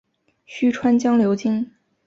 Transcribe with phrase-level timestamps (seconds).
[0.47, 1.71] 虚川江流经。